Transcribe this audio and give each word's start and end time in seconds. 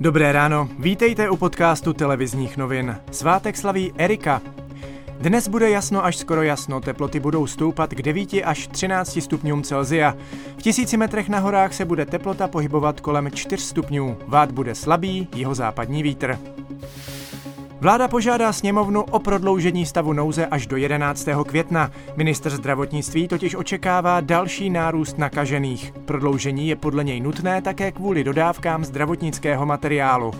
Dobré 0.00 0.32
ráno, 0.32 0.68
vítejte 0.78 1.30
u 1.30 1.36
podcastu 1.36 1.92
televizních 1.92 2.56
novin. 2.56 2.96
Svátek 3.10 3.56
slaví 3.56 3.92
Erika. 3.96 4.42
Dnes 5.20 5.48
bude 5.48 5.70
jasno 5.70 6.04
až 6.04 6.16
skoro 6.16 6.42
jasno, 6.42 6.80
teploty 6.80 7.20
budou 7.20 7.46
stoupat 7.46 7.94
k 7.94 8.02
9 8.02 8.34
až 8.44 8.66
13 8.66 9.18
stupňům 9.22 9.62
Celzia. 9.62 10.16
V 10.58 10.62
tisíci 10.62 10.96
metrech 10.96 11.28
na 11.28 11.38
horách 11.38 11.74
se 11.74 11.84
bude 11.84 12.06
teplota 12.06 12.48
pohybovat 12.48 13.00
kolem 13.00 13.30
4 13.30 13.62
stupňů, 13.62 14.16
vád 14.26 14.52
bude 14.52 14.74
slabý 14.74 15.28
jihozápadní 15.34 16.02
vítr. 16.02 16.38
Vláda 17.86 18.08
požádá 18.08 18.52
sněmovnu 18.52 19.02
o 19.02 19.18
prodloužení 19.18 19.86
stavu 19.86 20.12
nouze 20.12 20.46
až 20.46 20.66
do 20.66 20.76
11. 20.76 21.28
května. 21.46 21.90
Minister 22.16 22.52
zdravotnictví 22.52 23.28
totiž 23.28 23.54
očekává 23.54 24.20
další 24.20 24.70
nárůst 24.70 25.18
nakažených. 25.18 25.92
Prodloužení 26.04 26.68
je 26.68 26.76
podle 26.76 27.04
něj 27.04 27.20
nutné 27.20 27.62
také 27.62 27.92
kvůli 27.92 28.24
dodávkám 28.24 28.84
zdravotnického 28.84 29.66
materiálu. 29.66 30.30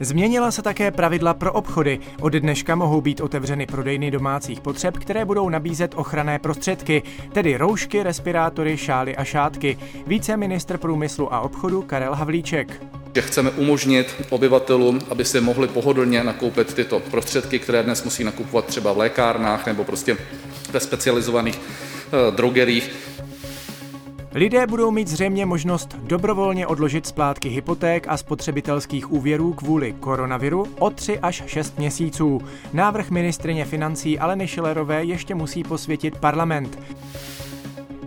Změnila 0.00 0.50
se 0.50 0.62
také 0.62 0.90
pravidla 0.90 1.34
pro 1.34 1.52
obchody. 1.52 1.98
Od 2.20 2.32
dneška 2.32 2.74
mohou 2.74 3.00
být 3.00 3.20
otevřeny 3.20 3.66
prodejny 3.66 4.10
domácích 4.10 4.60
potřeb, 4.60 4.98
které 4.98 5.24
budou 5.24 5.48
nabízet 5.48 5.94
ochranné 5.96 6.38
prostředky, 6.38 7.02
tedy 7.32 7.56
roušky, 7.56 8.02
respirátory, 8.02 8.76
šály 8.76 9.16
a 9.16 9.24
šátky. 9.24 9.78
Více 10.06 10.36
ministr 10.36 10.78
průmyslu 10.78 11.34
a 11.34 11.40
obchodu 11.40 11.82
Karel 11.82 12.14
Havlíček 12.14 13.01
že 13.14 13.22
chceme 13.22 13.50
umožnit 13.50 14.14
obyvatelům, 14.30 15.00
aby 15.10 15.24
si 15.24 15.40
mohli 15.40 15.68
pohodlně 15.68 16.24
nakoupit 16.24 16.74
tyto 16.74 17.00
prostředky, 17.00 17.58
které 17.58 17.82
dnes 17.82 18.04
musí 18.04 18.24
nakupovat 18.24 18.64
třeba 18.64 18.92
v 18.92 18.98
lékárnách 18.98 19.66
nebo 19.66 19.84
prostě 19.84 20.16
ve 20.72 20.80
specializovaných 20.80 21.60
eh, 21.60 22.30
drogerích. 22.30 23.12
Lidé 24.34 24.66
budou 24.66 24.90
mít 24.90 25.08
zřejmě 25.08 25.46
možnost 25.46 25.96
dobrovolně 26.02 26.66
odložit 26.66 27.06
splátky 27.06 27.48
hypoték 27.48 28.06
a 28.08 28.16
spotřebitelských 28.16 29.12
úvěrů 29.12 29.52
kvůli 29.52 29.92
koronaviru 30.00 30.66
o 30.78 30.90
3 30.90 31.18
až 31.18 31.42
6 31.46 31.78
měsíců. 31.78 32.40
Návrh 32.72 33.10
ministrině 33.10 33.64
financí 33.64 34.18
Aleny 34.18 34.48
Šilerové 34.48 35.04
ještě 35.04 35.34
musí 35.34 35.64
posvětit 35.64 36.18
parlament. 36.18 36.78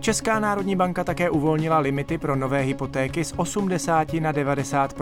Česká 0.06 0.40
národní 0.40 0.76
banka 0.76 1.04
také 1.04 1.30
uvolnila 1.30 1.78
limity 1.78 2.18
pro 2.18 2.36
nové 2.36 2.60
hypotéky 2.60 3.24
z 3.24 3.34
80 3.36 4.14
na 4.14 4.32
90 4.32 4.94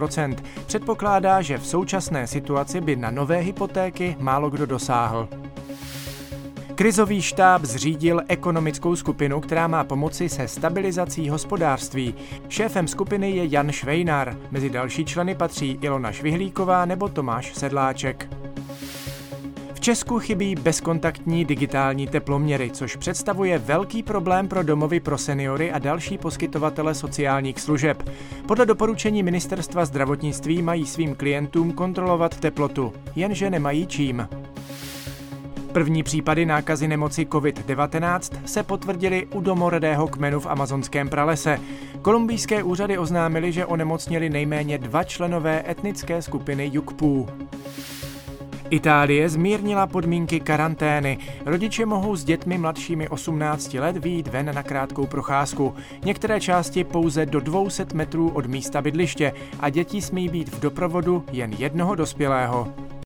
Předpokládá, 0.67 1.43
že 1.43 1.59
v 1.59 1.67
současné 1.67 2.27
situaci 2.27 2.81
by 2.81 2.97
na 2.97 3.11
nové 3.11 3.39
hypotéky 3.39 4.17
málo 4.19 4.51
kdo 4.51 4.67
dosáhl. 4.67 5.29
Krizový 6.75 7.23
štáb 7.23 7.65
zřídil 7.65 8.23
ekonomickou 8.29 8.97
skupinu, 8.97 9.41
která 9.41 9.67
má 9.67 9.85
pomoci 9.85 10.29
se 10.29 10.49
stabilizací 10.49 11.29
hospodářství. 11.29 12.15
Šéfem 12.49 12.89
skupiny 12.89 13.31
je 13.31 13.47
Jan 13.47 13.73
Švejnar. 13.73 14.37
Mezi 14.51 14.71
další 14.71 15.05
členy 15.05 15.35
patří 15.35 15.79
Ilona 15.81 16.13
Švihlíková 16.13 16.85
nebo 16.85 17.09
Tomáš 17.09 17.55
Sedláček. 17.55 18.44
Česku 19.85 20.19
chybí 20.19 20.55
bezkontaktní 20.55 21.45
digitální 21.45 22.07
teploměry, 22.07 22.71
což 22.71 22.97
představuje 22.97 23.59
velký 23.59 24.03
problém 24.03 24.49
pro 24.49 24.63
domovy 24.63 25.01
pro 25.01 25.19
seniory 25.19 25.73
a 25.73 25.79
další 25.79 26.19
poskytovatele 26.19 26.95
sociálních 26.95 27.61
služeb. 27.61 28.11
Podle 28.49 28.67
doporučení 28.67 29.23
Ministerstva 29.23 29.85
zdravotnictví 29.85 30.63
mají 30.63 30.87
svým 30.87 31.15
klientům 31.15 31.73
kontrolovat 31.73 32.41
teplotu, 32.41 32.93
jenže 33.17 33.51
nemají 33.51 33.87
čím. 33.87 34.29
První 35.73 36.03
případy 36.03 36.47
nákazy 36.47 36.89
nemoci 36.89 37.25
COVID-19 37.25 38.39
se 38.45 38.63
potvrdily 38.63 39.27
u 39.35 39.41
domorodého 39.41 40.09
kmenu 40.09 40.41
v 40.41 40.47
amazonském 40.47 41.09
pralese. 41.09 41.61
Kolumbijské 42.03 42.63
úřady 42.63 42.99
oznámily, 42.99 43.53
že 43.53 43.67
onemocněli 43.67 44.31
nejméně 44.31 44.79
dva 44.79 45.05
členové 45.05 45.65
etnické 45.71 46.23
skupiny 46.23 46.71
Jukpů. 46.73 47.29
Itálie 48.75 49.29
zmírnila 49.29 49.87
podmínky 49.87 50.41
karantény. 50.41 51.19
Rodiče 51.47 51.87
mohou 51.87 52.17
s 52.17 52.25
dětmi 52.25 52.59
mladšími 52.59 53.09
18 53.09 53.75
let 53.75 53.97
výjít 53.97 54.29
ven 54.29 54.55
na 54.55 54.63
krátkou 54.63 55.07
procházku. 55.07 55.75
Některé 56.05 56.41
části 56.41 56.85
pouze 56.85 57.27
do 57.27 57.41
200 57.41 57.87
metrů 57.95 58.31
od 58.31 58.47
místa 58.47 58.83
bydliště 58.83 59.33
a 59.61 59.71
děti 59.71 60.03
smí 60.03 60.29
být 60.29 60.49
v 60.49 60.61
doprovodu 60.61 61.25
jen 61.33 61.53
jednoho 61.59 61.95
dospělého. 61.95 62.84